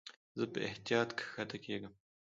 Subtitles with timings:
[0.37, 1.93] زه په احتیاط کښته کېږم.